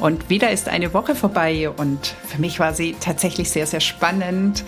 Und 0.00 0.28
wieder 0.28 0.50
ist 0.50 0.68
eine 0.68 0.92
Woche 0.92 1.14
vorbei 1.14 1.70
und 1.70 2.14
für 2.26 2.40
mich 2.40 2.58
war 2.58 2.74
sie 2.74 2.96
tatsächlich 3.00 3.50
sehr, 3.50 3.66
sehr 3.66 3.80
spannend. 3.80 4.64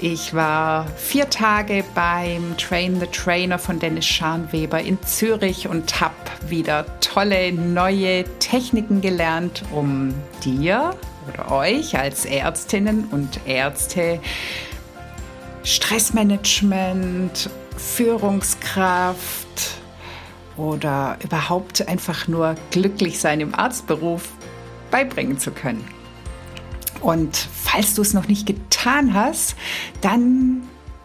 Ich 0.00 0.34
war 0.34 0.86
vier 0.96 1.30
Tage 1.30 1.84
beim 1.94 2.56
Train 2.56 2.98
the 2.98 3.06
Trainer 3.06 3.58
von 3.58 3.78
Dennis 3.78 4.04
Scharnweber 4.04 4.80
in 4.80 5.00
Zürich 5.04 5.68
und 5.68 6.00
habe 6.00 6.14
wieder 6.48 6.86
tolle 7.00 7.52
neue 7.52 8.24
Techniken 8.40 9.00
gelernt, 9.00 9.62
um 9.70 10.12
dir 10.44 10.96
oder 11.28 11.52
euch 11.52 11.96
als 11.96 12.24
Ärztinnen 12.24 13.04
und 13.12 13.46
Ärzte 13.46 14.18
Stressmanagement, 15.62 17.48
Führungskraft 17.76 19.81
oder 20.56 21.18
überhaupt 21.22 21.86
einfach 21.88 22.28
nur 22.28 22.54
glücklich 22.70 23.18
sein 23.18 23.40
im 23.40 23.54
Arztberuf 23.54 24.30
beibringen 24.90 25.38
zu 25.38 25.50
können. 25.50 25.84
Und 27.00 27.36
falls 27.36 27.94
du 27.94 28.02
es 28.02 28.14
noch 28.14 28.28
nicht 28.28 28.46
getan 28.46 29.14
hast, 29.14 29.56
dann 30.00 30.62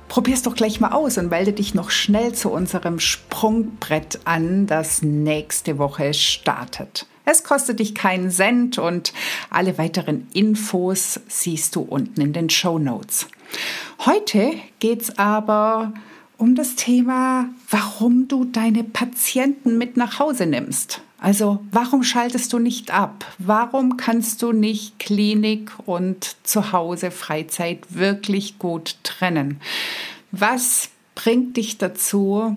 probier 0.07 0.35
es 0.35 0.43
doch 0.43 0.55
gleich 0.55 0.79
mal 0.79 0.91
aus 0.91 1.17
und 1.17 1.29
melde 1.29 1.53
dich 1.53 1.73
noch 1.73 1.89
schnell 1.89 2.33
zu 2.33 2.51
unserem 2.51 2.99
Sprungbrett 2.99 4.19
an, 4.25 4.67
das 4.67 5.01
nächste 5.01 5.77
Woche 5.77 6.13
startet. 6.13 7.07
Es 7.25 7.43
kostet 7.43 7.79
dich 7.79 7.93
keinen 7.93 8.31
Cent 8.31 8.77
und 8.77 9.11
alle 9.49 9.77
weiteren 9.77 10.27
Infos 10.33 11.19
siehst 11.27 11.75
du 11.75 11.81
unten 11.81 12.21
in 12.21 12.31
den 12.31 12.49
Show 12.49 12.79
Notes. 12.79 13.27
Heute 14.05 14.53
geht 14.79 15.01
es 15.01 15.17
aber 15.17 15.93
um 16.38 16.55
das 16.55 16.75
Thema, 16.75 17.49
warum 17.69 18.27
du 18.27 18.45
deine 18.45 18.83
Patienten 18.83 19.77
mit 19.77 19.97
nach 19.97 20.19
Hause 20.19 20.45
nimmst. 20.45 21.02
Also 21.19 21.66
warum 21.71 22.03
schaltest 22.03 22.53
du 22.53 22.59
nicht 22.59 22.91
ab? 22.93 23.25
Warum 23.39 23.97
kannst 23.97 24.43
du 24.43 24.52
nicht 24.52 24.99
Klinik 24.99 25.71
und 25.85 26.35
Zuhause 26.43 27.09
Freizeit 27.09 27.80
wirklich 27.89 28.59
gut 28.59 28.97
trennen? 29.03 29.59
Was 30.31 30.89
bringt 31.15 31.58
dich 31.58 31.80
dazu, 31.80 32.55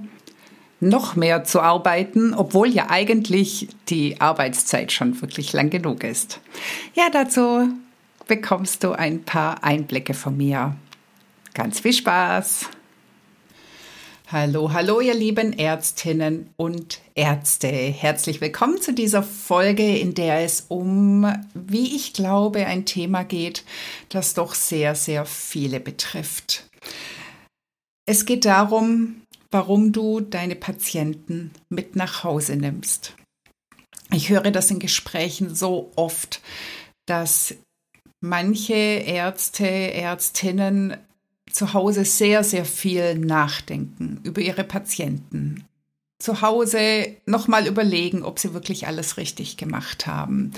noch 0.80 1.16
mehr 1.16 1.44
zu 1.44 1.60
arbeiten, 1.60 2.34
obwohl 2.34 2.68
ja 2.68 2.90
eigentlich 2.90 3.68
die 3.88 4.20
Arbeitszeit 4.20 4.92
schon 4.92 5.20
wirklich 5.22 5.52
lang 5.52 5.70
genug 5.70 6.04
ist? 6.04 6.40
Ja, 6.94 7.08
dazu 7.10 7.68
bekommst 8.26 8.84
du 8.84 8.92
ein 8.92 9.22
paar 9.22 9.64
Einblicke 9.64 10.14
von 10.14 10.36
mir. 10.36 10.76
Ganz 11.54 11.80
viel 11.80 11.94
Spaß! 11.94 12.68
Hallo, 14.32 14.72
hallo, 14.72 15.00
ihr 15.00 15.14
lieben 15.14 15.52
Ärztinnen 15.52 16.54
und 16.56 17.00
Ärzte. 17.16 17.66
Herzlich 17.66 18.40
willkommen 18.40 18.80
zu 18.80 18.94
dieser 18.94 19.24
Folge, 19.24 19.98
in 19.98 20.14
der 20.14 20.44
es 20.44 20.66
um, 20.68 21.26
wie 21.52 21.96
ich 21.96 22.12
glaube, 22.12 22.64
ein 22.66 22.86
Thema 22.86 23.24
geht, 23.24 23.64
das 24.08 24.34
doch 24.34 24.54
sehr, 24.54 24.94
sehr 24.94 25.26
viele 25.26 25.80
betrifft. 25.80 26.70
Es 28.06 28.24
geht 28.24 28.44
darum, 28.44 29.22
warum 29.50 29.90
du 29.90 30.20
deine 30.20 30.54
Patienten 30.54 31.50
mit 31.68 31.96
nach 31.96 32.22
Hause 32.22 32.54
nimmst. 32.54 33.16
Ich 34.12 34.28
höre 34.28 34.52
das 34.52 34.70
in 34.70 34.78
Gesprächen 34.78 35.56
so 35.56 35.90
oft, 35.96 36.40
dass 37.04 37.56
manche 38.20 38.74
Ärzte, 38.74 39.66
Ärztinnen 39.66 40.98
zu 41.52 41.74
Hause 41.74 42.04
sehr, 42.04 42.44
sehr 42.44 42.64
viel 42.64 43.16
nachdenken 43.16 44.20
über 44.24 44.40
ihre 44.40 44.64
Patienten. 44.64 45.64
Zu 46.18 46.42
Hause 46.42 47.16
nochmal 47.26 47.66
überlegen, 47.66 48.22
ob 48.22 48.38
sie 48.38 48.52
wirklich 48.52 48.86
alles 48.86 49.16
richtig 49.16 49.56
gemacht 49.56 50.06
haben. 50.06 50.52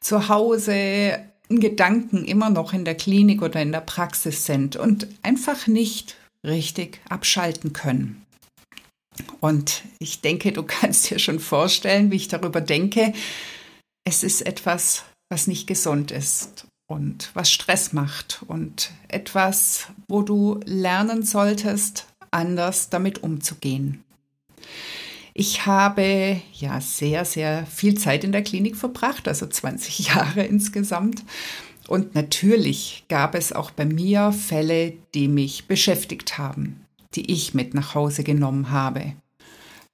Zu 0.00 0.28
Hause 0.28 1.20
Gedanken 1.48 2.24
immer 2.24 2.50
noch 2.50 2.72
in 2.72 2.84
der 2.84 2.96
Klinik 2.96 3.40
oder 3.40 3.62
in 3.62 3.70
der 3.70 3.80
Praxis 3.80 4.46
sind 4.46 4.74
und 4.74 5.06
einfach 5.22 5.68
nicht 5.68 6.16
richtig 6.42 7.00
abschalten 7.08 7.72
können. 7.72 8.26
Und 9.40 9.84
ich 10.00 10.20
denke, 10.22 10.52
du 10.52 10.62
kannst 10.66 11.10
dir 11.10 11.20
schon 11.20 11.38
vorstellen, 11.38 12.10
wie 12.10 12.16
ich 12.16 12.28
darüber 12.28 12.60
denke. 12.60 13.12
Es 14.04 14.24
ist 14.24 14.42
etwas, 14.42 15.04
was 15.28 15.46
nicht 15.46 15.66
gesund 15.66 16.10
ist 16.10 16.66
und 16.86 17.30
was 17.34 17.50
Stress 17.50 17.92
macht 17.92 18.42
und 18.46 18.92
etwas, 19.08 19.88
wo 20.08 20.22
du 20.22 20.60
lernen 20.64 21.22
solltest, 21.22 22.06
anders 22.30 22.90
damit 22.90 23.22
umzugehen. 23.22 24.04
Ich 25.34 25.66
habe 25.66 26.40
ja 26.54 26.80
sehr, 26.80 27.24
sehr 27.24 27.66
viel 27.66 27.98
Zeit 27.98 28.24
in 28.24 28.32
der 28.32 28.42
Klinik 28.42 28.76
verbracht, 28.76 29.28
also 29.28 29.46
20 29.46 29.98
Jahre 30.08 30.44
insgesamt. 30.44 31.24
Und 31.88 32.14
natürlich 32.14 33.04
gab 33.08 33.34
es 33.34 33.52
auch 33.52 33.70
bei 33.70 33.84
mir 33.84 34.32
Fälle, 34.32 34.94
die 35.14 35.28
mich 35.28 35.66
beschäftigt 35.66 36.38
haben, 36.38 36.84
die 37.14 37.30
ich 37.30 37.54
mit 37.54 37.74
nach 37.74 37.94
Hause 37.94 38.24
genommen 38.24 38.70
habe. 38.70 39.12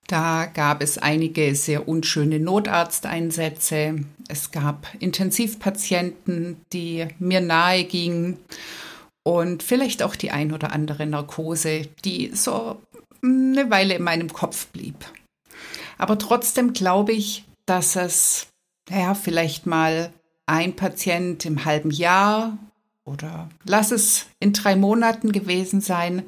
Da 0.06 0.46
gab 0.46 0.82
es 0.82 0.98
einige 0.98 1.54
sehr 1.54 1.88
unschöne 1.88 2.38
Notarzteinsätze. 2.38 4.04
Es 4.28 4.50
gab 4.50 4.86
Intensivpatienten, 4.98 6.60
die 6.72 7.06
mir 7.18 7.40
nahe 7.40 7.84
gingen 7.84 8.38
und 9.22 9.62
vielleicht 9.62 10.02
auch 10.02 10.16
die 10.16 10.30
ein 10.30 10.52
oder 10.52 10.72
andere 10.72 11.06
Narkose, 11.06 11.88
die 12.04 12.32
so 12.34 12.80
eine 13.22 13.70
Weile 13.70 13.94
in 13.94 14.02
meinem 14.02 14.32
Kopf 14.32 14.66
blieb. 14.66 14.96
Aber 15.98 16.18
trotzdem 16.18 16.72
glaube 16.72 17.12
ich, 17.12 17.44
dass 17.64 17.96
es 17.96 18.48
ja 18.90 19.14
vielleicht 19.14 19.66
mal 19.66 20.12
ein 20.46 20.74
Patient 20.74 21.44
im 21.44 21.64
halben 21.64 21.90
Jahr 21.90 22.58
oder 23.04 23.48
lass 23.64 23.92
es 23.92 24.26
in 24.40 24.52
drei 24.52 24.76
Monaten 24.76 25.32
gewesen 25.32 25.80
sein. 25.80 26.24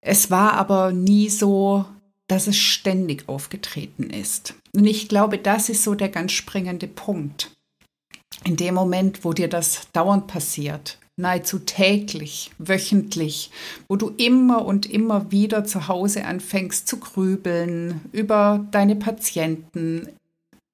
Es 0.00 0.30
war 0.30 0.54
aber 0.54 0.92
nie 0.92 1.28
so, 1.28 1.84
dass 2.28 2.46
es 2.46 2.56
ständig 2.56 3.28
aufgetreten 3.28 4.10
ist. 4.10 4.54
Und 4.74 4.86
ich 4.86 5.08
glaube, 5.08 5.38
das 5.38 5.68
ist 5.68 5.82
so 5.82 5.94
der 5.94 6.10
ganz 6.10 6.32
springende 6.32 6.86
Punkt. 6.86 7.50
In 8.44 8.56
dem 8.56 8.74
Moment, 8.74 9.24
wo 9.24 9.32
dir 9.32 9.48
das 9.48 9.88
dauernd 9.92 10.28
passiert, 10.28 10.98
nahezu 11.16 11.58
täglich, 11.58 12.52
wöchentlich, 12.58 13.50
wo 13.88 13.96
du 13.96 14.10
immer 14.16 14.64
und 14.64 14.86
immer 14.86 15.32
wieder 15.32 15.64
zu 15.64 15.88
Hause 15.88 16.24
anfängst 16.24 16.86
zu 16.86 16.98
grübeln 17.00 18.02
über 18.12 18.64
deine 18.70 18.94
Patienten, 18.94 20.08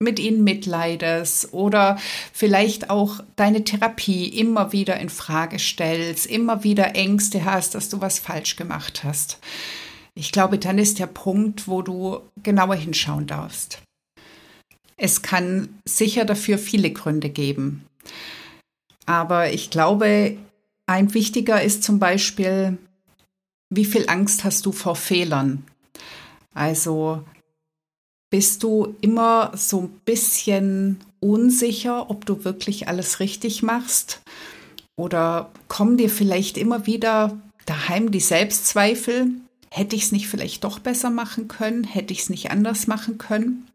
mit 0.01 0.19
ihnen 0.19 0.45
mitleidest 0.45 1.55
oder 1.55 1.99
vielleicht 2.33 2.91
auch 2.91 3.21
deine 3.37 3.65
Therapie 3.65 4.27
immer 4.27 4.73
wieder 4.73 4.99
in 4.99 5.09
Frage 5.09 5.59
stellst, 5.59 6.27
immer 6.27 6.63
wieder 6.63 6.95
Ängste 6.95 7.45
hast, 7.45 7.75
dass 7.75 7.89
du 7.89 8.01
was 8.01 8.19
falsch 8.19 8.57
gemacht 8.57 9.03
hast. 9.03 9.39
Ich 10.15 10.33
glaube, 10.33 10.59
dann 10.59 10.79
ist 10.79 10.99
der 10.99 11.07
Punkt, 11.07 11.67
wo 11.67 11.83
du 11.83 12.21
genauer 12.43 12.77
hinschauen 12.77 13.27
darfst. 13.27 13.83
Es 14.97 15.23
kann 15.23 15.81
sicher 15.85 16.25
dafür 16.25 16.59
viele 16.59 16.93
Gründe 16.93 17.31
geben. 17.31 17.85
Aber 19.07 19.53
ich 19.53 19.71
glaube, 19.71 20.37
ein 20.87 21.15
wichtiger 21.15 21.63
ist 21.63 21.83
zum 21.83 21.99
Beispiel, 21.99 22.79
wie 23.71 23.85
viel 23.85 24.09
Angst 24.09 24.45
hast 24.45 24.67
du 24.67 24.73
vor 24.73 24.95
Fehlern? 24.95 25.65
Also 26.55 27.25
bist 28.31 28.63
du 28.63 28.95
immer 29.01 29.53
so 29.57 29.83
ein 29.83 30.01
bisschen 30.05 31.01
unsicher, 31.21 32.11
ob 32.11 32.25
du 32.27 32.45
wirklich 32.45 32.89
alles 32.89 33.21
richtig 33.21 33.63
machst? 33.63 34.23
Oder 34.97 35.51
kommen 35.69 35.97
dir 35.97 36.11
vielleicht 36.11 36.57
immer 36.57 36.87
wieder 36.87 37.37
daheim 37.67 38.11
die 38.11 38.21
Selbstzweifel? 38.21 39.31
Hätte 39.75 39.97
ich 39.97 40.05
es 40.05 40.13
nicht 40.13 40.29
vielleicht 40.29 40.63
doch 40.63 40.79
besser 40.79 41.11
machen 41.11 41.49
können, 41.49 41.83
hätte 41.83 42.13
ich 42.13 42.21
es 42.21 42.31
nicht 42.31 42.53
anders 42.53 42.87
machen 42.87 43.19
können. 43.19 43.67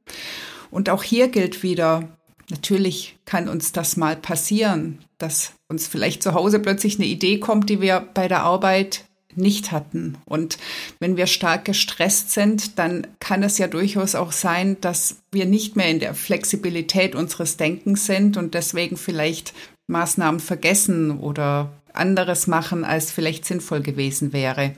Und 0.72 0.90
auch 0.90 1.04
hier 1.04 1.28
gilt 1.28 1.62
wieder, 1.62 2.08
natürlich 2.50 3.18
kann 3.26 3.50
uns 3.50 3.74
das 3.74 3.98
mal 3.98 4.16
passieren, 4.16 5.00
dass 5.18 5.52
uns 5.68 5.88
vielleicht 5.88 6.24
zu 6.24 6.34
Hause 6.34 6.60
plötzlich 6.60 6.96
eine 6.96 7.06
Idee 7.06 7.40
kommt, 7.40 7.70
die 7.70 7.82
wir 7.82 8.08
bei 8.14 8.30
der 8.30 8.44
Arbeit 8.44 9.04
nicht 9.36 9.74
hatten. 9.74 10.18
Und 10.24 10.58
wenn 11.00 11.18
wir 11.18 11.28
stark 11.28 11.66
gestresst 11.66 12.32
sind, 12.32 12.80
dann 12.80 13.06
kann 13.20 13.44
es 13.44 13.58
ja 13.58 13.68
durchaus 13.68 14.16
auch 14.16 14.32
sein, 14.32 14.78
dass 14.80 15.18
wir 15.32 15.46
nicht 15.46 15.76
mehr 15.76 15.90
in 15.90 16.00
der 16.00 16.16
Flexibilität 16.16 17.14
unseres 17.14 17.58
Denkens 17.58 18.06
sind 18.06 18.38
und 18.38 18.54
deswegen 18.54 18.96
vielleicht 18.96 19.54
Maßnahmen 19.88 20.40
vergessen 20.40 21.20
oder 21.20 21.72
anderes 21.94 22.48
machen, 22.48 22.84
als 22.84 23.12
vielleicht 23.12 23.46
sinnvoll 23.46 23.82
gewesen 23.82 24.34
wäre. 24.34 24.74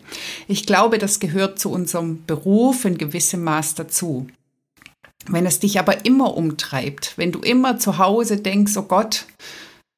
Ich 0.48 0.66
glaube, 0.66 0.98
das 0.98 1.20
gehört 1.20 1.60
zu 1.60 1.72
unserem 1.72 2.26
Beruf 2.26 2.86
in 2.86 2.98
gewissem 2.98 3.44
Maß 3.44 3.76
dazu. 3.76 4.28
Wenn 5.28 5.46
es 5.46 5.60
dich 5.60 5.80
aber 5.80 6.06
immer 6.06 6.36
umtreibt, 6.36 7.18
wenn 7.18 7.32
du 7.32 7.40
immer 7.40 7.78
zu 7.78 7.98
Hause 7.98 8.38
denkst, 8.38 8.76
oh 8.78 8.84
Gott, 8.84 9.26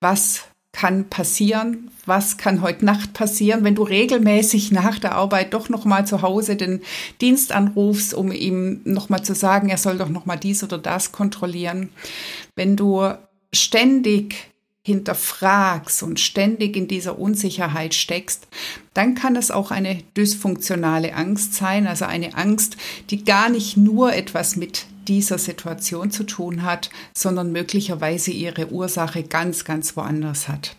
was 0.01 0.43
kann 0.73 1.07
passieren? 1.07 1.91
Was 2.05 2.35
kann 2.37 2.61
heute 2.61 2.83
Nacht 2.83 3.13
passieren, 3.13 3.63
wenn 3.63 3.75
du 3.75 3.83
regelmäßig 3.83 4.71
nach 4.71 4.99
der 4.99 5.13
Arbeit 5.13 5.53
doch 5.53 5.69
noch 5.69 5.85
mal 5.85 6.05
zu 6.05 6.21
Hause 6.21 6.57
den 6.57 6.81
Dienst 7.21 7.53
anrufst, 7.53 8.13
um 8.13 8.31
ihm 8.33 8.81
noch 8.83 9.07
mal 9.07 9.23
zu 9.23 9.35
sagen, 9.35 9.69
er 9.69 9.77
soll 9.77 9.97
doch 9.97 10.09
noch 10.09 10.25
mal 10.25 10.35
dies 10.35 10.63
oder 10.63 10.77
das 10.77 11.13
kontrollieren? 11.13 11.89
Wenn 12.55 12.75
du 12.75 13.13
ständig 13.53 14.51
hinterfragst 14.85 16.03
und 16.03 16.19
ständig 16.19 16.75
in 16.75 16.87
dieser 16.87 17.17
Unsicherheit 17.17 17.93
steckst, 17.93 18.47
dann 18.93 19.15
kann 19.15 19.35
es 19.35 19.49
auch 19.49 19.71
eine 19.71 20.03
dysfunktionale 20.17 21.13
Angst 21.13 21.53
sein, 21.53 21.87
also 21.87 22.05
eine 22.05 22.35
Angst, 22.35 22.75
die 23.09 23.23
gar 23.23 23.49
nicht 23.49 23.77
nur 23.77 24.13
etwas 24.13 24.55
mit 24.55 24.85
dieser 25.07 25.37
Situation 25.37 26.11
zu 26.11 26.23
tun 26.23 26.63
hat, 26.63 26.89
sondern 27.13 27.51
möglicherweise 27.51 28.31
ihre 28.31 28.71
Ursache 28.71 29.23
ganz, 29.23 29.65
ganz 29.65 29.95
woanders 29.95 30.47
hat. 30.47 30.77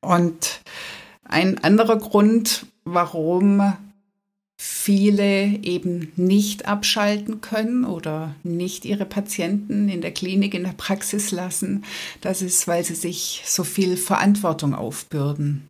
Und 0.00 0.60
ein 1.24 1.58
anderer 1.62 1.98
Grund, 1.98 2.66
warum 2.84 3.72
viele 4.56 5.58
eben 5.62 6.12
nicht 6.16 6.66
abschalten 6.66 7.40
können 7.40 7.84
oder 7.84 8.34
nicht 8.42 8.84
ihre 8.84 9.04
Patienten 9.04 9.88
in 9.88 10.00
der 10.00 10.12
Klinik, 10.12 10.54
in 10.54 10.64
der 10.64 10.72
Praxis 10.72 11.30
lassen, 11.30 11.84
das 12.20 12.40
ist, 12.40 12.66
weil 12.66 12.84
sie 12.84 12.94
sich 12.94 13.42
so 13.44 13.64
viel 13.64 13.96
Verantwortung 13.96 14.74
aufbürden. 14.74 15.68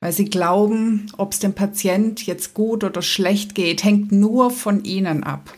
Weil 0.00 0.12
sie 0.12 0.24
glauben, 0.24 1.06
ob 1.16 1.32
es 1.32 1.38
dem 1.38 1.54
Patient 1.54 2.26
jetzt 2.26 2.54
gut 2.54 2.84
oder 2.84 3.02
schlecht 3.02 3.54
geht, 3.54 3.84
hängt 3.84 4.12
nur 4.12 4.50
von 4.50 4.84
ihnen 4.84 5.22
ab 5.22 5.54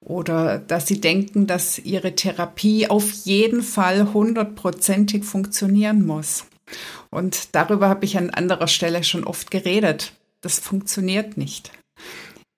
oder 0.00 0.58
dass 0.58 0.86
sie 0.86 1.00
denken, 1.00 1.46
dass 1.46 1.78
ihre 1.78 2.14
Therapie 2.14 2.88
auf 2.88 3.12
jeden 3.24 3.62
Fall 3.62 4.12
hundertprozentig 4.12 5.24
funktionieren 5.24 6.06
muss. 6.06 6.46
Und 7.10 7.54
darüber 7.54 7.88
habe 7.88 8.04
ich 8.04 8.16
an 8.16 8.30
anderer 8.30 8.68
Stelle 8.68 9.04
schon 9.04 9.24
oft 9.24 9.50
geredet. 9.50 10.12
Das 10.40 10.58
funktioniert 10.58 11.36
nicht. 11.36 11.70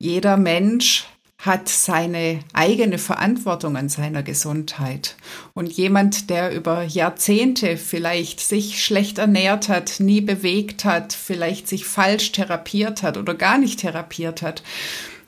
Jeder 0.03 0.37
Mensch 0.37 1.07
hat 1.39 1.69
seine 1.69 2.41
eigene 2.53 2.99
Verantwortung 2.99 3.77
an 3.77 3.89
seiner 3.89 4.25
Gesundheit. 4.25 5.15
Und 5.55 5.71
jemand, 5.71 6.29
der 6.29 6.53
über 6.53 6.83
Jahrzehnte 6.83 7.77
vielleicht 7.77 8.41
sich 8.41 8.85
schlecht 8.85 9.19
ernährt 9.19 9.69
hat, 9.69 10.01
nie 10.01 10.21
bewegt 10.21 10.85
hat, 10.85 11.13
vielleicht 11.13 11.69
sich 11.69 11.85
falsch 11.85 12.33
therapiert 12.33 13.05
hat 13.05 13.17
oder 13.17 13.35
gar 13.35 13.59
nicht 13.59 13.79
therapiert 13.79 14.43
hat, 14.43 14.65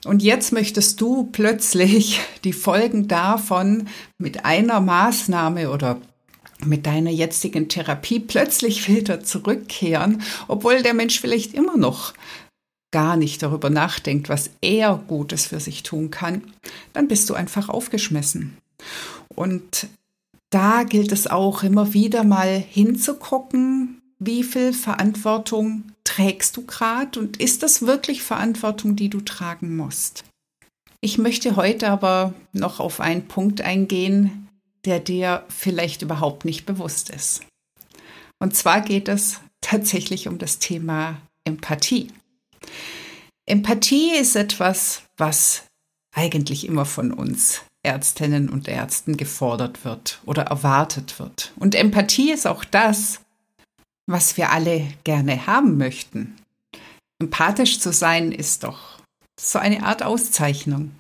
und 0.05 0.25
jetzt 0.25 0.53
möchtest 0.53 1.00
du 1.00 1.29
plötzlich 1.31 2.19
die 2.43 2.53
Folgen 2.53 3.06
davon 3.06 3.87
mit 4.19 4.44
einer 4.44 4.81
Maßnahme 4.81 5.70
oder 5.70 6.00
mit 6.65 6.87
deiner 6.87 7.11
jetzigen 7.11 7.69
Therapie 7.69 8.19
plötzlich 8.19 8.88
wieder 8.93 9.23
zurückkehren, 9.23 10.23
obwohl 10.49 10.82
der 10.82 10.94
Mensch 10.94 11.20
vielleicht 11.20 11.55
immer 11.55 11.77
noch 11.77 12.12
gar 12.94 13.17
nicht 13.17 13.43
darüber 13.43 13.70
nachdenkt, 13.70 14.29
was 14.29 14.50
er 14.61 15.02
Gutes 15.08 15.49
für 15.49 15.58
sich 15.58 15.82
tun 15.82 16.12
kann, 16.12 16.43
dann 16.93 17.08
bist 17.08 17.29
du 17.29 17.35
einfach 17.35 17.69
aufgeschmissen. 17.69 18.56
Und 19.35 19.88
da 20.50 20.85
gilt 20.85 21.11
es 21.11 21.26
auch 21.26 21.64
immer 21.64 21.93
wieder 21.93 22.23
mal 22.23 22.56
hinzugucken, 22.56 24.00
wie 24.20 24.44
viel 24.44 24.73
Verantwortung 24.73 25.91
trägst 26.05 26.56
du 26.56 26.64
gerade 26.64 27.19
und 27.19 27.38
ist 27.38 27.64
das 27.64 27.82
wirklich 27.82 28.23
Verantwortung, 28.23 28.94
die 28.94 29.11
du 29.11 29.20
tragen 29.20 29.75
musst? 29.75 30.23
Ich 31.00 31.19
möchte 31.19 31.56
heute 31.56 31.88
aber 31.88 32.32
noch 32.52 32.79
auf 32.79 33.00
einen 33.00 33.26
Punkt 33.26 33.61
eingehen, 33.61 34.49
der 34.85 35.00
dir 35.00 35.44
vielleicht 35.49 36.02
überhaupt 36.02 36.44
nicht 36.44 36.64
bewusst 36.64 37.11
ist. 37.11 37.41
Und 38.38 38.55
zwar 38.55 38.82
geht 38.82 39.08
es 39.08 39.41
tatsächlich 39.61 40.29
um 40.29 40.38
das 40.38 40.61
Thema 40.61 41.20
Empathie. 41.43 42.12
Empathie 43.46 44.17
ist 44.17 44.37
etwas, 44.37 45.02
was 45.17 45.64
eigentlich 46.14 46.67
immer 46.67 46.87
von 46.87 47.12
uns 47.12 47.62
Ärztinnen 47.82 48.49
und 48.49 48.69
Ärzten 48.69 49.17
gefordert 49.17 49.85
wird 49.85 50.20
oder 50.25 50.44
erwartet 50.44 51.19
wird. 51.19 51.52
Und 51.56 51.75
Empathie 51.75 52.32
ist 52.32 52.46
auch 52.46 52.64
das, 52.64 53.20
was 54.06 54.37
wir 54.37 54.50
alle 54.50 54.88
gerne 55.05 55.46
haben 55.46 55.76
möchten. 55.76 56.37
Empathisch 57.20 57.81
zu 57.81 57.93
sein 57.93 58.32
ist 58.32 58.64
doch 58.64 58.99
so 59.38 59.58
eine 59.58 59.85
Art 59.85 60.02
Auszeichnung. 60.02 60.93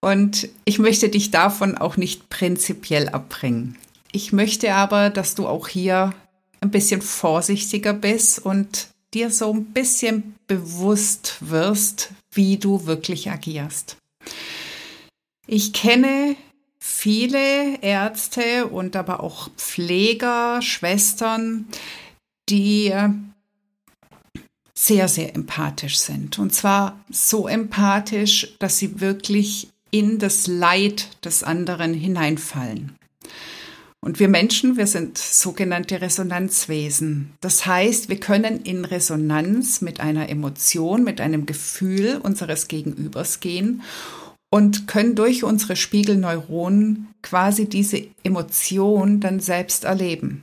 Und 0.00 0.48
ich 0.64 0.78
möchte 0.78 1.08
dich 1.08 1.30
davon 1.30 1.78
auch 1.78 1.96
nicht 1.96 2.28
prinzipiell 2.28 3.08
abbringen. 3.08 3.78
Ich 4.12 4.32
möchte 4.32 4.74
aber, 4.74 5.10
dass 5.10 5.34
du 5.34 5.46
auch 5.46 5.68
hier 5.68 6.12
ein 6.60 6.70
bisschen 6.70 7.02
vorsichtiger 7.02 7.92
bist 7.92 8.38
und 8.38 8.88
dir 9.14 9.30
so 9.30 9.52
ein 9.52 9.66
bisschen 9.66 10.34
bewusst 10.46 11.36
wirst, 11.40 12.10
wie 12.32 12.56
du 12.56 12.86
wirklich 12.86 13.30
agierst. 13.30 13.96
Ich 15.46 15.72
kenne 15.72 16.36
viele 16.78 17.78
Ärzte 17.80 18.68
und 18.68 18.96
aber 18.96 19.20
auch 19.20 19.50
Pfleger, 19.56 20.62
Schwestern, 20.62 21.66
die 22.48 22.92
sehr, 24.74 25.08
sehr 25.08 25.34
empathisch 25.34 25.98
sind. 25.98 26.38
Und 26.38 26.52
zwar 26.54 26.98
so 27.10 27.46
empathisch, 27.46 28.54
dass 28.58 28.78
sie 28.78 29.00
wirklich 29.00 29.68
in 29.90 30.18
das 30.18 30.46
Leid 30.46 31.24
des 31.24 31.42
anderen 31.44 31.94
hineinfallen. 31.94 32.96
Und 34.04 34.18
wir 34.18 34.28
Menschen, 34.28 34.76
wir 34.76 34.88
sind 34.88 35.16
sogenannte 35.16 36.00
Resonanzwesen. 36.00 37.34
Das 37.40 37.66
heißt, 37.66 38.08
wir 38.08 38.18
können 38.18 38.60
in 38.62 38.84
Resonanz 38.84 39.80
mit 39.80 40.00
einer 40.00 40.28
Emotion, 40.28 41.04
mit 41.04 41.20
einem 41.20 41.46
Gefühl 41.46 42.18
unseres 42.20 42.66
Gegenübers 42.66 43.38
gehen 43.38 43.82
und 44.50 44.88
können 44.88 45.14
durch 45.14 45.44
unsere 45.44 45.76
Spiegelneuronen 45.76 47.14
quasi 47.22 47.68
diese 47.68 48.02
Emotion 48.24 49.20
dann 49.20 49.38
selbst 49.38 49.84
erleben. 49.84 50.42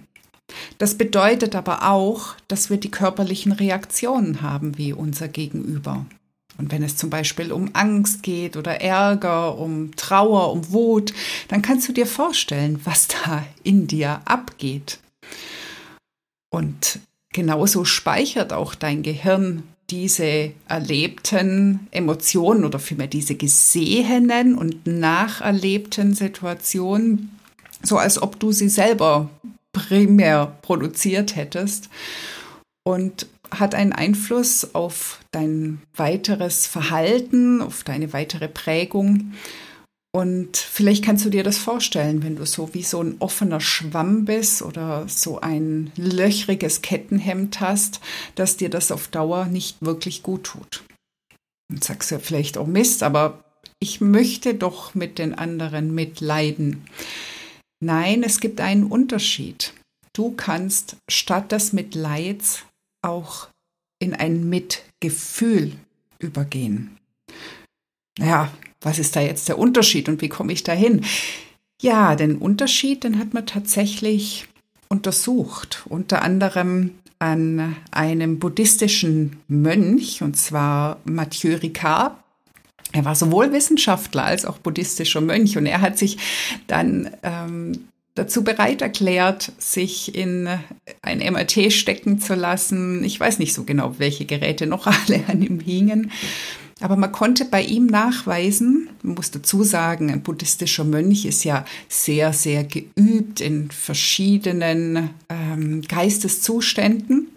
Das 0.78 0.96
bedeutet 0.96 1.54
aber 1.54 1.90
auch, 1.90 2.36
dass 2.48 2.70
wir 2.70 2.78
die 2.78 2.92
körperlichen 2.92 3.52
Reaktionen 3.52 4.42
haben 4.42 4.78
wie 4.78 4.94
unser 4.94 5.28
Gegenüber. 5.28 6.06
Und 6.60 6.74
wenn 6.74 6.84
es 6.84 6.98
zum 6.98 7.10
Beispiel 7.10 7.54
um 7.54 7.70
Angst 7.74 8.22
geht 8.22 8.58
oder 8.58 8.82
Ärger, 8.82 9.58
um 9.58 9.96
Trauer, 9.96 10.52
um 10.52 10.72
Wut, 10.72 11.14
dann 11.48 11.62
kannst 11.62 11.88
du 11.88 11.94
dir 11.94 12.06
vorstellen, 12.06 12.82
was 12.84 13.08
da 13.08 13.46
in 13.64 13.88
dir 13.88 14.22
abgeht. 14.26 15.00
Und 16.52 17.00
genauso 17.32 17.86
speichert 17.86 18.52
auch 18.52 18.76
dein 18.76 19.04
Gehirn 19.04 19.64
diese 19.90 20.52
erlebten 20.68 21.88
Emotionen 21.92 22.66
oder 22.66 22.78
vielmehr 22.78 23.08
diese 23.08 23.36
gesehenen 23.36 24.54
und 24.56 24.86
nacherlebten 24.86 26.14
Situationen, 26.14 27.40
so 27.82 27.98
als 27.98 28.22
ob 28.22 28.38
du 28.38 28.52
sie 28.52 28.70
selber 28.70 29.30
primär 29.72 30.58
produziert 30.62 31.38
hättest 31.38 31.90
und 32.84 33.28
hat 33.52 33.76
einen 33.76 33.94
Einfluss 33.94 34.74
auf 34.76 35.20
dein 35.32 35.82
weiteres 35.96 36.68
Verhalten, 36.68 37.62
auf 37.62 37.84
deine 37.84 38.14
weitere 38.14 38.48
Prägung. 38.48 39.34
Und 40.12 40.58
vielleicht 40.58 41.06
kannst 41.06 41.24
du 41.26 41.30
dir 41.30 41.44
das 41.44 41.60
vorstellen, 41.60 42.24
wenn 42.24 42.36
du 42.36 42.46
so 42.46 42.74
wie 42.74 42.82
so 42.82 43.02
ein 43.02 43.18
offener 43.20 43.62
Schwamm 43.62 44.26
bist 44.26 44.64
oder 44.64 45.08
so 45.08 45.40
ein 45.40 45.92
löchriges 45.96 46.82
Kettenhemd 46.82 47.60
hast, 47.60 48.00
dass 48.34 48.58
dir 48.58 48.70
das 48.70 48.92
auf 48.92 49.08
Dauer 49.08 49.46
nicht 49.46 49.78
wirklich 49.82 50.24
gut 50.24 50.46
tut. 50.46 50.84
Und 51.72 51.84
sagst 51.84 52.10
ja 52.10 52.18
vielleicht 52.18 52.58
auch 52.58 52.66
Mist, 52.66 53.04
aber 53.04 53.44
ich 53.80 54.02
möchte 54.02 54.56
doch 54.56 54.96
mit 54.96 55.20
den 55.20 55.36
anderen 55.36 55.94
mitleiden. 55.94 56.86
Nein, 57.80 58.24
es 58.24 58.40
gibt 58.40 58.62
einen 58.62 58.86
Unterschied. 58.86 59.74
Du 60.14 60.32
kannst 60.32 60.98
statt 61.08 61.52
des 61.52 61.72
Mitleids 61.72 62.64
auch 63.02 63.50
in 64.00 64.14
ein 64.14 64.50
Mitgefühl 64.50 65.74
übergehen. 66.20 66.98
Ja, 68.18 68.52
was 68.82 69.00
ist 69.00 69.16
da 69.16 69.22
jetzt 69.22 69.48
der 69.50 69.58
Unterschied 69.58 70.10
und 70.10 70.22
wie 70.22 70.30
komme 70.30 70.54
ich 70.54 70.64
dahin? 70.64 71.06
Ja, 71.82 72.16
den 72.16 72.38
Unterschied, 72.38 73.04
den 73.04 73.20
hat 73.20 73.34
man 73.34 73.46
tatsächlich 73.46 74.48
untersucht, 74.90 75.86
unter 75.88 76.22
anderem 76.22 76.92
an 77.20 77.76
einem 77.92 78.40
buddhistischen 78.40 79.38
Mönch, 79.48 80.22
und 80.22 80.38
zwar 80.38 80.98
Mathieu 81.04 81.56
Ricard. 81.56 82.18
Er 82.92 83.06
war 83.06 83.16
sowohl 83.16 83.52
Wissenschaftler 83.52 84.24
als 84.24 84.46
auch 84.46 84.58
buddhistischer 84.58 85.22
Mönch 85.22 85.58
und 85.58 85.66
er 85.66 85.82
hat 85.82 85.98
sich 85.98 86.18
dann 86.68 87.12
ähm, 87.24 87.88
dazu 88.20 88.44
bereit 88.44 88.82
erklärt, 88.82 89.54
sich 89.58 90.14
in 90.14 90.48
ein 91.02 91.20
MRT 91.20 91.72
stecken 91.72 92.20
zu 92.20 92.36
lassen. 92.36 93.04
Ich 93.04 93.18
weiß 93.20 93.40
nicht 93.40 93.54
so 93.54 93.64
genau, 93.64 93.96
welche 93.98 94.26
Geräte 94.26 94.68
noch 94.68 94.88
alle 95.08 95.24
an 95.28 95.42
ihm 95.42 95.60
hingen. 95.60 96.12
Aber 96.82 96.96
man 96.96 97.12
konnte 97.12 97.46
bei 97.46 97.62
ihm 97.62 97.88
nachweisen, 97.88 98.90
man 99.04 99.16
muss 99.16 99.32
dazu 99.32 99.64
sagen, 99.64 100.12
ein 100.12 100.22
buddhistischer 100.22 100.86
Mönch 100.86 101.26
ist 101.26 101.44
ja 101.44 101.66
sehr, 101.90 102.32
sehr 102.32 102.64
geübt 102.64 103.42
in 103.42 103.70
verschiedenen 103.72 105.10
ähm, 105.30 105.82
Geisteszuständen. 105.82 107.30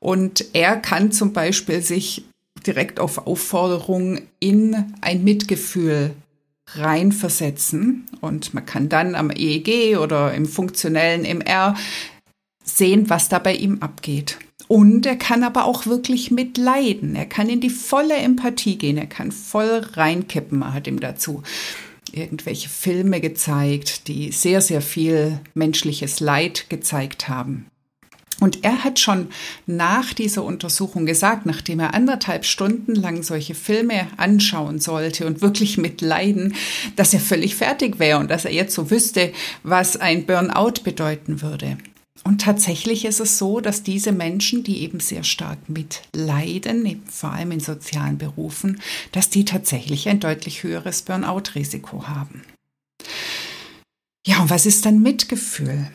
Und 0.00 0.44
er 0.52 0.76
kann 0.76 1.12
zum 1.12 1.32
Beispiel 1.32 1.80
sich 1.80 2.24
direkt 2.66 3.00
auf 3.00 3.26
Aufforderung 3.26 4.20
in 4.38 4.94
ein 5.00 5.24
Mitgefühl 5.24 6.14
reinversetzen. 6.76 8.06
Und 8.20 8.54
man 8.54 8.66
kann 8.66 8.88
dann 8.88 9.14
am 9.14 9.30
EEG 9.30 9.98
oder 9.98 10.34
im 10.34 10.46
funktionellen 10.46 11.24
MR 11.24 11.74
sehen, 12.64 13.10
was 13.10 13.28
da 13.28 13.38
bei 13.38 13.54
ihm 13.54 13.78
abgeht. 13.80 14.38
Und 14.66 15.04
er 15.04 15.16
kann 15.16 15.44
aber 15.44 15.66
auch 15.66 15.86
wirklich 15.86 16.30
mitleiden. 16.30 17.14
Er 17.16 17.26
kann 17.26 17.48
in 17.48 17.60
die 17.60 17.70
volle 17.70 18.16
Empathie 18.16 18.78
gehen. 18.78 18.96
Er 18.96 19.06
kann 19.06 19.30
voll 19.30 19.86
reinkippen. 19.92 20.58
Man 20.58 20.72
hat 20.72 20.86
ihm 20.86 21.00
dazu 21.00 21.42
irgendwelche 22.12 22.68
Filme 22.68 23.20
gezeigt, 23.20 24.08
die 24.08 24.30
sehr, 24.32 24.60
sehr 24.60 24.80
viel 24.80 25.40
menschliches 25.54 26.20
Leid 26.20 26.70
gezeigt 26.70 27.28
haben. 27.28 27.66
Und 28.40 28.64
er 28.64 28.84
hat 28.84 28.98
schon 28.98 29.28
nach 29.66 30.12
dieser 30.12 30.42
Untersuchung 30.44 31.06
gesagt, 31.06 31.46
nachdem 31.46 31.80
er 31.80 31.94
anderthalb 31.94 32.44
Stunden 32.44 32.94
lang 32.94 33.22
solche 33.22 33.54
Filme 33.54 34.08
anschauen 34.16 34.80
sollte 34.80 35.26
und 35.26 35.40
wirklich 35.40 35.78
mitleiden, 35.78 36.54
dass 36.96 37.14
er 37.14 37.20
völlig 37.20 37.54
fertig 37.54 37.98
wäre 37.98 38.18
und 38.18 38.30
dass 38.30 38.44
er 38.44 38.52
jetzt 38.52 38.74
so 38.74 38.90
wüsste, 38.90 39.32
was 39.62 39.96
ein 39.96 40.26
Burnout 40.26 40.82
bedeuten 40.82 41.42
würde. 41.42 41.78
Und 42.22 42.40
tatsächlich 42.40 43.04
ist 43.04 43.20
es 43.20 43.38
so, 43.38 43.60
dass 43.60 43.82
diese 43.82 44.10
Menschen, 44.10 44.64
die 44.64 44.80
eben 44.80 44.98
sehr 44.98 45.24
stark 45.24 45.68
mitleiden, 45.68 47.02
vor 47.06 47.32
allem 47.32 47.52
in 47.52 47.60
sozialen 47.60 48.16
Berufen, 48.16 48.80
dass 49.12 49.28
die 49.28 49.44
tatsächlich 49.44 50.08
ein 50.08 50.20
deutlich 50.20 50.62
höheres 50.62 51.02
Burnout-Risiko 51.02 52.08
haben. 52.08 52.42
Ja, 54.26 54.40
und 54.40 54.48
was 54.48 54.64
ist 54.64 54.86
dann 54.86 55.02
Mitgefühl? 55.02 55.90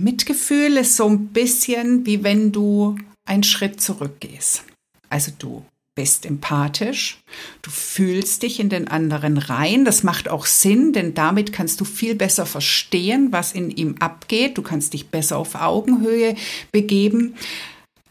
Mitgefühl 0.00 0.78
ist 0.78 0.96
so 0.96 1.06
ein 1.06 1.28
bisschen 1.28 2.06
wie 2.06 2.24
wenn 2.24 2.52
du 2.52 2.96
einen 3.26 3.42
Schritt 3.42 3.80
zurückgehst. 3.80 4.64
Also 5.08 5.32
du 5.38 5.64
bist 5.94 6.24
empathisch, 6.24 7.18
du 7.62 7.70
fühlst 7.70 8.42
dich 8.42 8.60
in 8.60 8.70
den 8.70 8.88
anderen 8.88 9.36
rein. 9.36 9.84
Das 9.84 10.02
macht 10.02 10.28
auch 10.28 10.46
Sinn, 10.46 10.92
denn 10.92 11.14
damit 11.14 11.52
kannst 11.52 11.80
du 11.80 11.84
viel 11.84 12.14
besser 12.14 12.46
verstehen, 12.46 13.32
was 13.32 13.52
in 13.52 13.70
ihm 13.70 13.96
abgeht. 14.00 14.56
Du 14.56 14.62
kannst 14.62 14.94
dich 14.94 15.08
besser 15.08 15.36
auf 15.36 15.54
Augenhöhe 15.54 16.36
begeben. 16.72 17.34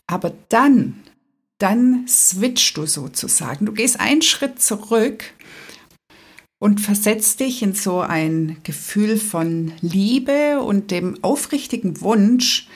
Aber 0.06 0.34
dann, 0.50 1.00
dann 1.58 2.06
switchst 2.08 2.78
du 2.78 2.86
sozusagen. 2.86 3.66
Du 3.66 3.72
gehst 3.72 4.00
einen 4.00 4.22
Schritt 4.22 4.62
zurück 4.62 5.24
und 6.60 6.82
versetzt 6.82 7.40
dich 7.40 7.64
in 7.64 7.74
so 7.74 8.02
ein 8.02 8.58
Gefühl 8.64 9.18
von 9.18 9.72
Liebe 9.82 10.60
und 10.60 10.92
dem 10.92 11.24
aufrichtigen 11.24 12.02
Wunsch, 12.02 12.68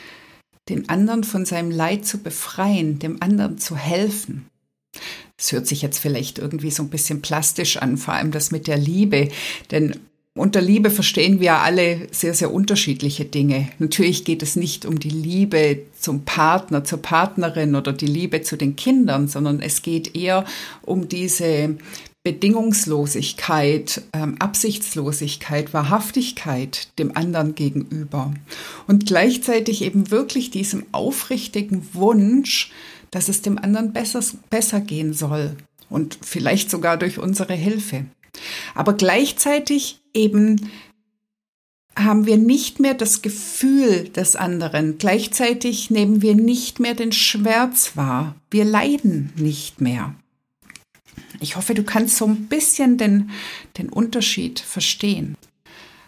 den 0.69 0.87
anderen 0.87 1.25
von 1.25 1.45
seinem 1.45 1.71
Leid 1.71 2.05
zu 2.05 2.19
befreien, 2.19 2.99
dem 2.99 3.21
anderen 3.21 3.57
zu 3.57 3.75
helfen. 3.75 4.47
Es 5.37 5.51
hört 5.51 5.67
sich 5.67 5.81
jetzt 5.81 5.99
vielleicht 5.99 6.39
irgendwie 6.39 6.71
so 6.71 6.83
ein 6.83 6.89
bisschen 6.89 7.21
plastisch 7.21 7.77
an, 7.77 7.97
vor 7.97 8.13
allem 8.13 8.31
das 8.31 8.51
mit 8.51 8.67
der 8.67 8.77
Liebe, 8.77 9.29
denn 9.71 9.99
unter 10.35 10.61
Liebe 10.61 10.89
verstehen 10.89 11.39
wir 11.39 11.59
alle 11.59 12.07
sehr, 12.11 12.33
sehr 12.33 12.51
unterschiedliche 12.51 13.25
Dinge. 13.25 13.69
Natürlich 13.77 14.25
geht 14.25 14.41
es 14.41 14.55
nicht 14.55 14.83
um 14.85 14.99
die 14.99 15.09
Liebe 15.09 15.83
zum 15.99 16.25
Partner, 16.25 16.83
zur 16.83 17.03
Partnerin 17.03 17.75
oder 17.75 17.93
die 17.93 18.07
Liebe 18.07 18.41
zu 18.41 18.55
den 18.57 18.75
Kindern, 18.75 19.27
sondern 19.27 19.61
es 19.61 19.83
geht 19.83 20.15
eher 20.15 20.45
um 20.81 21.07
diese 21.07 21.77
Bedingungslosigkeit, 22.23 24.01
ähm, 24.13 24.37
Absichtslosigkeit, 24.39 25.73
Wahrhaftigkeit 25.73 26.97
dem 26.97 27.17
anderen 27.17 27.53
gegenüber 27.53 28.33
und 28.87 29.05
gleichzeitig 29.05 29.81
eben 29.81 30.09
wirklich 30.09 30.49
diesem 30.49 30.85
aufrichtigen 30.93 31.85
Wunsch, 31.93 32.71
dass 33.11 33.27
es 33.27 33.41
dem 33.41 33.57
anderen 33.57 33.91
besser, 33.91 34.23
besser 34.49 34.79
gehen 34.79 35.13
soll 35.13 35.57
und 35.89 36.17
vielleicht 36.21 36.71
sogar 36.71 36.95
durch 36.95 37.19
unsere 37.19 37.53
Hilfe. 37.53 38.05
Aber 38.73 38.93
gleichzeitig 38.93 39.99
eben 40.13 40.71
haben 41.95 42.25
wir 42.25 42.37
nicht 42.37 42.79
mehr 42.79 42.93
das 42.93 43.21
Gefühl 43.21 44.09
des 44.09 44.35
anderen. 44.35 44.97
Gleichzeitig 44.97 45.91
nehmen 45.91 46.21
wir 46.21 46.35
nicht 46.35 46.79
mehr 46.79 46.95
den 46.95 47.11
Schmerz 47.11 47.95
wahr. 47.95 48.35
Wir 48.49 48.65
leiden 48.65 49.31
nicht 49.35 49.81
mehr. 49.81 50.15
Ich 51.43 51.55
hoffe, 51.57 51.73
du 51.73 51.83
kannst 51.83 52.17
so 52.17 52.25
ein 52.25 52.47
bisschen 52.47 52.97
den, 52.97 53.31
den 53.77 53.89
Unterschied 53.89 54.59
verstehen. 54.59 55.35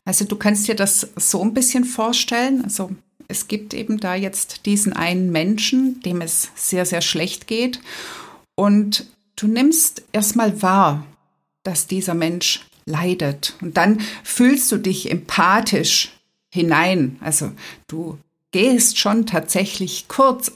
Also 0.05 0.23
du 0.23 0.35
kannst 0.35 0.67
dir 0.67 0.75
das 0.75 1.09
so 1.15 1.41
ein 1.43 1.53
bisschen 1.53 1.83
vorstellen. 1.83 2.63
Also 2.63 2.91
es 3.27 3.47
gibt 3.47 3.73
eben 3.73 3.99
da 3.99 4.15
jetzt 4.15 4.65
diesen 4.65 4.93
einen 4.93 5.31
Menschen, 5.31 5.99
dem 6.01 6.21
es 6.21 6.49
sehr, 6.55 6.85
sehr 6.85 7.01
schlecht 7.01 7.47
geht. 7.47 7.81
Und 8.55 9.07
du 9.35 9.47
nimmst 9.47 10.03
erstmal 10.13 10.61
wahr, 10.61 11.05
dass 11.63 11.87
dieser 11.87 12.13
Mensch 12.13 12.61
leidet. 12.85 13.55
Und 13.61 13.77
dann 13.77 13.99
fühlst 14.23 14.71
du 14.71 14.77
dich 14.77 15.11
empathisch 15.11 16.11
hinein. 16.53 17.17
Also 17.19 17.51
du 17.87 18.17
gehst 18.51 18.99
schon 18.99 19.25
tatsächlich 19.25 20.07
kurz 20.07 20.51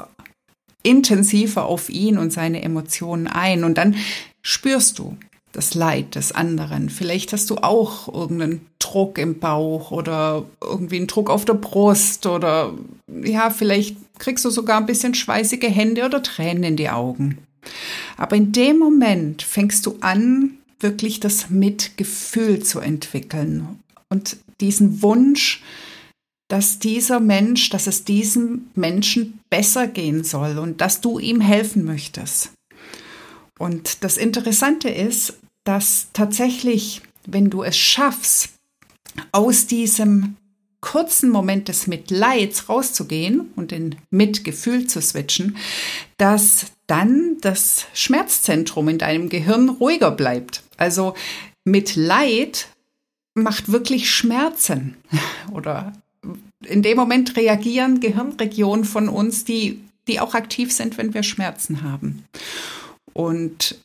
intensiver 0.84 1.66
auf 1.66 1.90
ihn 1.90 2.18
und 2.18 2.32
seine 2.32 2.62
Emotionen 2.62 3.28
ein. 3.28 3.64
Und 3.64 3.78
dann 3.78 3.96
spürst 4.42 5.00
du, 5.00 5.18
das 5.52 5.74
Leid 5.74 6.16
des 6.16 6.32
anderen. 6.32 6.90
Vielleicht 6.90 7.34
hast 7.34 7.50
du 7.50 7.58
auch 7.58 8.14
irgendeinen 8.14 8.66
Druck 8.78 9.18
im 9.18 9.40
Bauch 9.40 9.92
oder 9.92 10.46
irgendwie 10.62 10.98
einen 10.98 11.08
Druck 11.08 11.30
auf 11.30 11.46
der 11.46 11.56
Brust 11.56 12.26
oder 12.26 12.74
ja, 13.24 13.50
vielleicht 13.50 13.98
kriegst 14.20 14.46
du 14.46 14.50
sogar 14.50 14.78
ein 14.78 14.86
bisschen 14.86 15.16
schweißige 15.16 15.70
Hände 15.70 16.06
oder 16.06 16.22
Tränen 16.22 16.64
in 16.64 16.76
die 16.76 16.90
Augen. 16.90 17.40
Aber 18.18 18.36
in 18.36 18.52
dem 18.52 18.78
Moment 18.78 19.42
fängst 19.42 19.86
du 19.86 19.98
an, 20.02 20.52
wirklich 20.80 21.20
das 21.20 21.50
Mitgefühl 21.50 22.64
zu 22.64 22.80
entwickeln 22.80 23.80
und 24.10 24.38
diesen 24.62 25.02
Wunsch, 25.02 25.62
dass 26.48 26.80
dieser 26.80 27.20
Mensch, 27.20 27.70
dass 27.70 27.86
es 27.86 28.06
diesem 28.06 28.68
Menschen 28.76 29.40
besser 29.50 29.88
gehen 29.88 30.24
soll 30.24 30.58
und 30.58 30.82
dass 30.82 31.02
du 31.02 31.20
ihm 31.20 31.42
helfen 31.42 31.84
möchtest. 31.84 32.52
Und 33.60 34.04
das 34.04 34.18
Interessante 34.18 34.90
ist, 34.90 35.36
dass 35.66 36.08
tatsächlich, 36.14 37.02
wenn 37.28 37.52
du 37.52 37.62
es 37.62 37.78
schaffst, 37.78 38.50
aus 39.32 39.68
diesem 39.68 40.38
kurzen 40.82 41.30
Moment 41.30 41.68
des 41.68 41.88
Mitleids 41.88 42.70
rauszugehen 42.70 43.52
und 43.56 43.72
in 43.72 43.98
Mitgefühl 44.10 44.88
zu 44.88 45.02
switchen, 45.02 45.58
dass 46.18 46.68
dann 46.88 47.38
das 47.42 47.86
Schmerzzentrum 47.94 48.88
in 48.88 48.98
deinem 48.98 49.30
Gehirn 49.30 49.70
ruhiger 49.70 50.12
bleibt. 50.12 50.64
Also 50.78 51.14
Mitleid 51.66 52.70
macht 53.34 53.72
wirklich 53.72 54.10
Schmerzen 54.10 54.96
oder 55.52 55.94
in 56.66 56.82
dem 56.82 56.98
Moment 56.98 57.36
reagieren 57.36 58.00
Gehirnregionen 58.00 58.86
von 58.86 59.10
uns, 59.10 59.44
die, 59.44 59.82
die 60.08 60.20
auch 60.20 60.34
aktiv 60.34 60.72
sind, 60.72 60.98
wenn 60.98 61.14
wir 61.14 61.24
Schmerzen 61.24 61.84
haben. 61.84 62.24
Und 63.14 63.76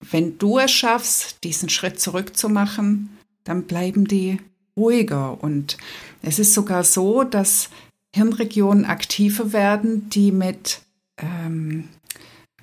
wenn 0.00 0.38
du 0.38 0.58
es 0.58 0.70
schaffst, 0.70 1.42
diesen 1.44 1.68
Schritt 1.68 2.00
zurückzumachen, 2.00 3.16
dann 3.44 3.64
bleiben 3.64 4.06
die 4.06 4.38
ruhiger. 4.76 5.42
Und 5.42 5.76
es 6.22 6.38
ist 6.38 6.54
sogar 6.54 6.84
so, 6.84 7.24
dass 7.24 7.70
Hirnregionen 8.14 8.84
aktiver 8.84 9.52
werden, 9.52 10.08
die 10.10 10.32
mit, 10.32 10.80
ähm, 11.18 11.88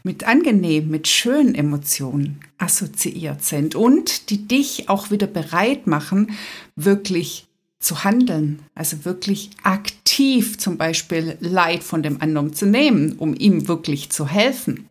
mit 0.04 0.26
angenehmen, 0.26 0.90
mit 0.90 1.08
schönen 1.08 1.56
Emotionen 1.56 2.40
assoziiert 2.58 3.44
sind 3.44 3.76
und 3.76 4.30
die 4.30 4.48
dich 4.48 4.90
auch 4.90 5.12
wieder 5.12 5.28
bereit 5.28 5.88
machen, 5.88 6.32
wirklich 6.76 7.48
zu 7.80 8.04
handeln, 8.04 8.60
also 8.74 9.06
wirklich 9.06 9.52
aktiv 9.62 10.58
zum 10.58 10.78
Beispiel 10.78 11.38
Leid 11.40 11.84
von 11.84 12.02
dem 12.02 12.22
anderen 12.22 12.54
zu 12.54 12.66
nehmen, 12.66 13.14
um 13.14 13.36
ihm 13.36 13.68
wirklich 13.68 14.10
zu 14.10 14.28
helfen. 14.28 14.90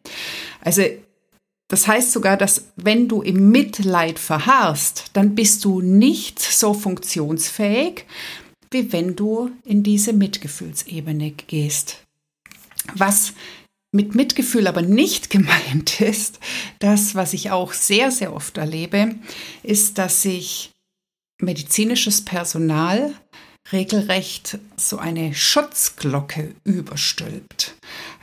Also 0.61 0.83
das 1.68 1.87
heißt 1.87 2.12
sogar, 2.12 2.37
dass 2.37 2.66
wenn 2.76 3.09
du 3.09 3.23
im 3.23 3.50
Mitleid 3.50 4.18
verharrst, 4.18 5.11
dann 5.14 5.35
bist 5.35 5.64
du 5.64 5.80
nicht 5.80 6.38
so 6.40 6.75
funktionsfähig, 6.75 8.04
wie 8.71 8.92
wenn 8.92 9.16
du 9.16 9.50
in 9.64 9.83
diese 9.83 10.12
Mitgefühlsebene 10.12 11.30
gehst. 11.30 12.02
Was 12.94 13.33
mit 13.92 14.14
Mitgefühl 14.14 14.66
aber 14.66 14.83
nicht 14.83 15.30
gemeint 15.30 16.00
ist, 16.00 16.40
das, 16.80 17.14
was 17.14 17.33
ich 17.33 17.50
auch 17.50 17.73
sehr, 17.73 18.11
sehr 18.11 18.35
oft 18.35 18.59
erlebe, 18.59 19.14
ist, 19.62 19.99
dass 19.99 20.23
sich 20.23 20.71
medizinisches 21.40 22.25
Personal 22.25 23.14
regelrecht 23.73 24.59
so 24.76 24.99
eine 24.99 25.35
Schutzglocke 25.35 26.54
überstülpt. 26.64 27.75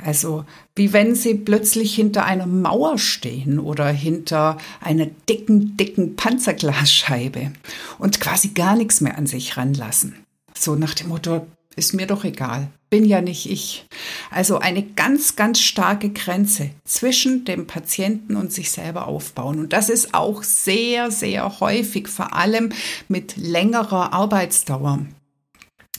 Also 0.03 0.45
wie 0.75 0.93
wenn 0.93 1.15
sie 1.15 1.35
plötzlich 1.35 1.95
hinter 1.95 2.25
einer 2.25 2.45
Mauer 2.45 2.97
stehen 2.97 3.59
oder 3.59 3.89
hinter 3.89 4.57
einer 4.79 5.07
dicken, 5.29 5.77
dicken 5.77 6.15
Panzerglasscheibe 6.15 7.51
und 7.97 8.19
quasi 8.19 8.49
gar 8.49 8.75
nichts 8.75 9.01
mehr 9.01 9.17
an 9.17 9.27
sich 9.27 9.57
ranlassen. 9.57 10.15
So 10.53 10.75
nach 10.75 10.93
dem 10.93 11.09
Motto, 11.09 11.45
ist 11.75 11.93
mir 11.93 12.05
doch 12.05 12.25
egal, 12.25 12.67
bin 12.89 13.05
ja 13.05 13.21
nicht 13.21 13.49
ich. 13.49 13.85
Also 14.29 14.59
eine 14.59 14.83
ganz, 14.83 15.37
ganz 15.37 15.59
starke 15.59 16.09
Grenze 16.09 16.71
zwischen 16.83 17.45
dem 17.45 17.65
Patienten 17.65 18.35
und 18.35 18.51
sich 18.51 18.71
selber 18.71 19.07
aufbauen. 19.07 19.59
Und 19.59 19.73
das 19.73 19.89
ist 19.89 20.13
auch 20.13 20.43
sehr, 20.43 21.11
sehr 21.11 21.61
häufig, 21.61 22.09
vor 22.09 22.33
allem 22.33 22.73
mit 23.07 23.37
längerer 23.37 24.11
Arbeitsdauer. 24.11 25.05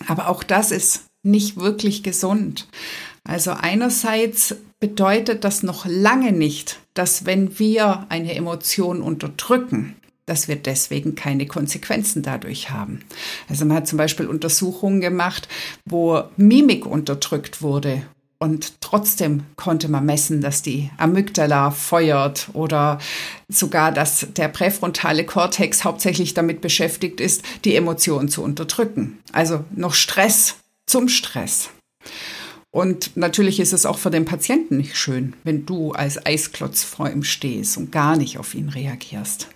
Aber 0.07 0.29
auch 0.29 0.43
das 0.43 0.71
ist 0.71 1.05
nicht 1.23 1.57
wirklich 1.57 2.03
gesund. 2.03 2.69
Also 3.25 3.53
einerseits 3.53 4.57
bedeutet 4.81 5.45
das 5.45 5.63
noch 5.63 5.87
lange 5.87 6.33
nicht, 6.33 6.81
dass 6.95 7.25
wenn 7.25 7.59
wir 7.59 8.07
eine 8.09 8.35
Emotion 8.35 9.01
unterdrücken, 9.01 9.97
dass 10.27 10.49
wir 10.49 10.57
deswegen 10.57 11.15
keine 11.15 11.47
Konsequenzen 11.47 12.23
dadurch 12.23 12.71
haben. 12.71 13.01
Also 13.49 13.65
man 13.65 13.77
hat 13.77 13.89
zum 13.89 13.99
Beispiel 13.99 14.27
Untersuchungen 14.27 15.01
gemacht, 15.01 15.49
wo 15.85 16.25
Mimik 16.37 16.87
unterdrückt 16.87 17.63
wurde 17.63 18.03
und 18.43 18.81
trotzdem 18.81 19.45
konnte 19.55 19.87
man 19.87 20.05
messen, 20.05 20.41
dass 20.41 20.63
die 20.63 20.91
Amygdala 20.99 21.71
feuert 21.71 22.49
oder 22.55 22.99
sogar, 23.49 23.93
dass 23.93 24.27
der 24.35 24.49
präfrontale 24.49 25.25
Kortex 25.25 25.85
hauptsächlich 25.85 26.35
damit 26.35 26.61
beschäftigt 26.61 27.21
ist, 27.21 27.45
die 27.65 27.77
Emotionen 27.77 28.29
zu 28.29 28.43
unterdrücken. 28.43 29.21
Also 29.31 29.65
noch 29.71 29.95
Stress 29.95 30.57
zum 30.87 31.09
Stress. 31.09 31.71
Und 32.73 33.17
natürlich 33.17 33.61
ist 33.61 33.73
es 33.73 33.87
auch 33.87 33.99
für 33.99 34.11
den 34.11 34.25
Patienten 34.25 34.79
nicht 34.79 34.97
schön, 34.97 35.35
wenn 35.45 35.65
du 35.65 35.93
als 35.93 36.27
Eisklotz 36.27 36.83
vor 36.83 37.09
ihm 37.09 37.23
stehst 37.23 37.77
und 37.77 37.93
gar 37.93 38.17
nicht 38.17 38.39
auf 38.39 38.57
ihn 38.57 38.71
reagierst. 38.71 39.51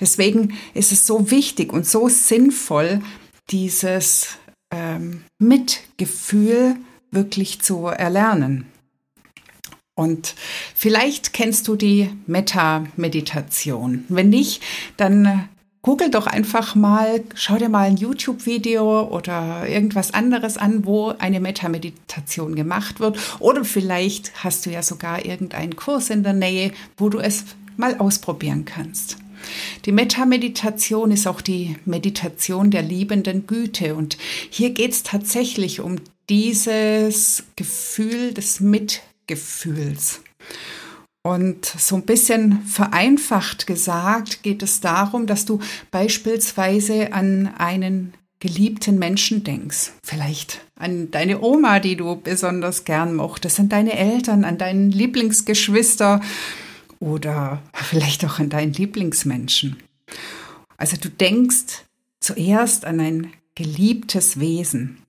Deswegen 0.00 0.58
ist 0.74 0.90
es 0.90 1.06
so 1.06 1.30
wichtig 1.30 1.72
und 1.72 1.86
so 1.86 2.08
sinnvoll, 2.08 3.02
dieses 3.50 4.30
ähm, 4.74 5.22
Mitgefühl 5.38 6.74
wirklich 7.12 7.60
zu 7.60 7.86
erlernen. 7.86 8.66
Und 9.94 10.34
vielleicht 10.74 11.32
kennst 11.32 11.68
du 11.68 11.76
die 11.76 12.10
Metta-Meditation. 12.26 14.04
Wenn 14.08 14.30
nicht, 14.30 14.62
dann 14.96 15.48
google 15.82 16.10
doch 16.10 16.26
einfach 16.26 16.74
mal, 16.74 17.22
schau 17.34 17.56
dir 17.56 17.68
mal 17.68 17.88
ein 17.88 17.98
YouTube-Video 17.98 19.08
oder 19.08 19.68
irgendwas 19.68 20.14
anderes 20.14 20.56
an, 20.56 20.86
wo 20.86 21.08
eine 21.18 21.40
Metta-Meditation 21.40 22.54
gemacht 22.54 23.00
wird. 23.00 23.18
Oder 23.38 23.64
vielleicht 23.64 24.42
hast 24.42 24.64
du 24.64 24.70
ja 24.70 24.82
sogar 24.82 25.24
irgendeinen 25.26 25.76
Kurs 25.76 26.08
in 26.08 26.22
der 26.22 26.32
Nähe, 26.32 26.72
wo 26.96 27.10
du 27.10 27.18
es 27.18 27.44
mal 27.76 27.98
ausprobieren 27.98 28.64
kannst. 28.64 29.18
Die 29.84 29.92
Metta-Meditation 29.92 31.10
ist 31.10 31.26
auch 31.26 31.40
die 31.40 31.76
Meditation 31.84 32.70
der 32.70 32.82
liebenden 32.82 33.46
Güte. 33.46 33.94
Und 33.94 34.16
hier 34.50 34.70
geht 34.70 34.92
es 34.92 35.02
tatsächlich 35.02 35.80
um 35.80 35.96
dieses 36.28 37.44
Gefühl 37.56 38.34
des 38.34 38.60
Mitgefühls. 38.60 40.20
Und 41.24 41.66
so 41.66 41.96
ein 41.96 42.02
bisschen 42.02 42.62
vereinfacht 42.62 43.66
gesagt 43.66 44.42
geht 44.42 44.62
es 44.62 44.80
darum, 44.80 45.26
dass 45.26 45.44
du 45.44 45.60
beispielsweise 45.92 47.12
an 47.12 47.54
einen 47.58 48.14
geliebten 48.40 48.98
Menschen 48.98 49.44
denkst. 49.44 49.92
Vielleicht 50.02 50.64
an 50.74 51.12
deine 51.12 51.40
Oma, 51.40 51.78
die 51.78 51.94
du 51.94 52.16
besonders 52.16 52.84
gern 52.84 53.14
mochtest, 53.14 53.60
an 53.60 53.68
deine 53.68 53.92
Eltern, 53.92 54.44
an 54.44 54.58
deinen 54.58 54.90
Lieblingsgeschwister 54.90 56.20
oder 56.98 57.62
vielleicht 57.72 58.24
auch 58.24 58.40
an 58.40 58.50
deinen 58.50 58.72
Lieblingsmenschen. 58.72 59.76
Also 60.76 60.96
du 60.96 61.08
denkst 61.08 61.84
zuerst 62.18 62.84
an 62.84 62.98
ein 62.98 63.32
geliebtes 63.54 64.40
Wesen. 64.40 65.01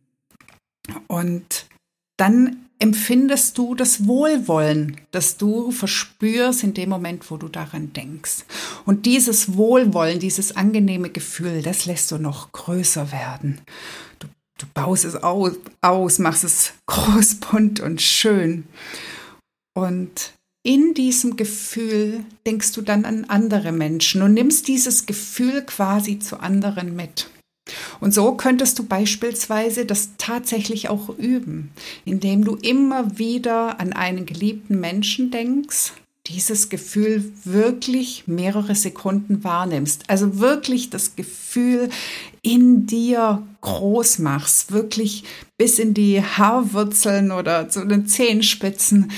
Und 1.07 1.67
dann 2.17 2.63
empfindest 2.79 3.57
du 3.57 3.75
das 3.75 4.07
Wohlwollen, 4.07 4.97
das 5.11 5.37
du 5.37 5.71
verspürst 5.71 6.63
in 6.63 6.73
dem 6.73 6.89
Moment, 6.89 7.31
wo 7.31 7.37
du 7.37 7.47
daran 7.47 7.93
denkst. 7.93 8.43
Und 8.85 9.05
dieses 9.05 9.55
Wohlwollen, 9.55 10.19
dieses 10.19 10.55
angenehme 10.55 11.09
Gefühl, 11.09 11.61
das 11.61 11.85
lässt 11.85 12.11
du 12.11 12.17
noch 12.17 12.51
größer 12.51 13.11
werden. 13.11 13.61
Du, 14.19 14.27
du 14.57 14.65
baust 14.73 15.05
es 15.05 15.15
aus, 15.15 15.53
aus, 15.81 16.19
machst 16.19 16.43
es 16.43 16.73
groß, 16.87 17.35
bunt 17.35 17.79
und 17.79 18.01
schön. 18.01 18.65
Und 19.73 20.33
in 20.63 20.93
diesem 20.93 21.35
Gefühl 21.37 22.25
denkst 22.45 22.73
du 22.73 22.81
dann 22.81 23.05
an 23.05 23.25
andere 23.25 23.71
Menschen 23.71 24.21
und 24.21 24.33
nimmst 24.33 24.67
dieses 24.67 25.05
Gefühl 25.05 25.63
quasi 25.63 26.19
zu 26.19 26.39
anderen 26.39 26.95
mit. 26.95 27.29
Und 27.99 28.13
so 28.13 28.33
könntest 28.33 28.77
du 28.79 28.83
beispielsweise 28.83 29.85
das 29.85 30.09
tatsächlich 30.17 30.89
auch 30.89 31.09
üben, 31.17 31.71
indem 32.05 32.43
du 32.43 32.55
immer 32.55 33.17
wieder 33.17 33.79
an 33.79 33.93
einen 33.93 34.25
geliebten 34.25 34.79
Menschen 34.79 35.31
denkst, 35.31 35.93
dieses 36.27 36.69
Gefühl 36.69 37.31
wirklich 37.43 38.27
mehrere 38.27 38.75
Sekunden 38.75 39.43
wahrnimmst. 39.43 40.09
Also 40.09 40.39
wirklich 40.39 40.89
das 40.89 41.15
Gefühl 41.15 41.89
in 42.41 42.85
dir 42.85 43.43
groß 43.61 44.19
machst, 44.19 44.71
wirklich 44.71 45.23
bis 45.57 45.79
in 45.79 45.93
die 45.93 46.21
Haarwurzeln 46.21 47.31
oder 47.31 47.69
zu 47.69 47.85
den 47.85 48.07
Zehenspitzen 48.07 49.11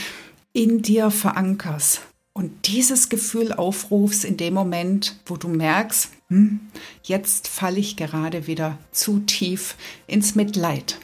in 0.54 0.82
dir 0.82 1.12
verankerst 1.12 2.02
und 2.38 2.68
dieses 2.68 3.08
Gefühl 3.08 3.54
aufrufst 3.54 4.26
in 4.26 4.36
dem 4.36 4.54
Moment, 4.54 5.16
wo 5.26 5.38
du 5.38 5.48
merkst, 5.48 6.10
hm, 6.28 6.60
jetzt 7.02 7.48
falle 7.48 7.80
ich 7.80 7.96
gerade 7.96 8.46
wieder 8.46 8.78
zu 8.92 9.20
tief 9.20 9.76
ins 10.06 10.36
Mitleid. 10.36 11.00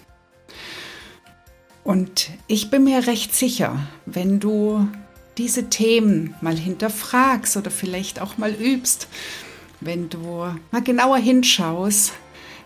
Und 1.85 2.29
ich 2.47 2.69
bin 2.69 2.83
mir 2.83 3.07
recht 3.07 3.33
sicher, 3.33 3.87
wenn 4.05 4.41
du 4.41 4.87
diese 5.37 5.69
Themen 5.69 6.35
mal 6.41 6.57
hinterfragst 6.57 7.55
oder 7.55 7.71
vielleicht 7.71 8.19
auch 8.19 8.37
mal 8.37 8.51
übst, 8.51 9.07
wenn 9.79 10.09
du 10.09 10.53
mal 10.71 10.83
genauer 10.83 11.17
hinschaust, 11.17 12.11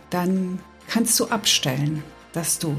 dann 0.10 0.60
kannst 0.88 1.20
du 1.20 1.28
abstellen, 1.28 2.04
dass 2.34 2.58
du 2.58 2.76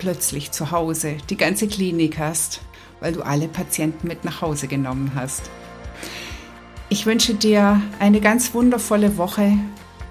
plötzlich 0.00 0.50
zu 0.50 0.72
Hause 0.72 1.16
die 1.30 1.36
ganze 1.36 1.68
Klinik 1.68 2.18
hast, 2.18 2.60
weil 3.00 3.12
du 3.12 3.22
alle 3.22 3.48
Patienten 3.48 4.08
mit 4.08 4.24
nach 4.24 4.40
Hause 4.40 4.68
genommen 4.68 5.12
hast. 5.14 5.50
Ich 6.88 7.06
wünsche 7.06 7.34
dir 7.34 7.80
eine 7.98 8.20
ganz 8.20 8.54
wundervolle 8.54 9.16
Woche 9.18 9.52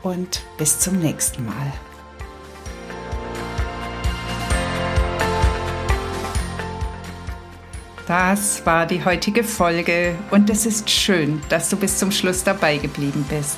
und 0.04 0.42
bis 0.58 0.80
zum 0.80 1.00
nächsten 1.00 1.46
Mal. 1.46 1.74
Das 8.08 8.66
war 8.66 8.86
die 8.86 9.04
heutige 9.04 9.44
Folge 9.44 10.16
und 10.32 10.50
es 10.50 10.66
ist 10.66 10.90
schön, 10.90 11.42
dass 11.50 11.70
du 11.70 11.76
bis 11.76 11.98
zum 11.98 12.12
Schluss 12.12 12.44
dabei 12.44 12.78
geblieben 12.78 13.26
bist. 13.28 13.58